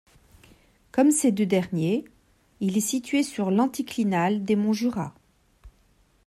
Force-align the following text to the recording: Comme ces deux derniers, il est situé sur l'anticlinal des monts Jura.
Comme 0.91 1.11
ces 1.11 1.31
deux 1.31 1.45
derniers, 1.45 2.05
il 2.59 2.75
est 2.75 2.81
situé 2.81 3.21
sur 3.21 3.51
l'anticlinal 3.51 4.43
des 4.43 4.55
monts 4.55 4.73
Jura. 4.73 5.13